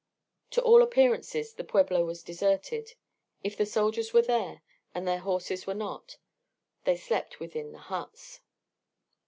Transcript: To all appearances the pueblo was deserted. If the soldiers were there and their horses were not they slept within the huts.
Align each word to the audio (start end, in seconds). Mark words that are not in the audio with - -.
To 0.49 0.63
all 0.63 0.81
appearances 0.81 1.53
the 1.53 1.63
pueblo 1.63 2.03
was 2.03 2.23
deserted. 2.23 2.93
If 3.43 3.55
the 3.55 3.67
soldiers 3.67 4.13
were 4.13 4.23
there 4.23 4.63
and 4.95 5.07
their 5.07 5.19
horses 5.19 5.67
were 5.67 5.75
not 5.75 6.17
they 6.85 6.97
slept 6.97 7.39
within 7.39 7.71
the 7.71 7.77
huts. 7.77 8.41